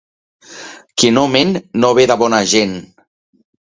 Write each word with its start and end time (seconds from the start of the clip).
Qui 1.03 1.13
no 1.19 1.27
ment 1.37 1.53
no 1.85 1.95
ve 2.01 2.09
de 2.15 2.21
bona 2.25 2.43
gent. 2.59 2.79